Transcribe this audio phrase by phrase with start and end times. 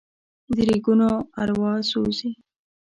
[0.53, 1.09] د ریګونو
[1.41, 2.29] اروا سوزي